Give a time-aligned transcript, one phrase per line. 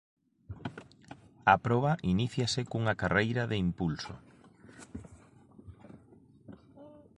[1.53, 4.15] A proba iníciase cunha carreira de impulso.